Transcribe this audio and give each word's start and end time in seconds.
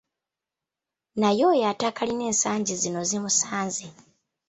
Naye 1.19 1.43
oyo 1.51 1.65
atakalina 1.73 2.23
ensangi 2.31 2.73
zino 2.81 3.01
zimusanze. 3.09 3.87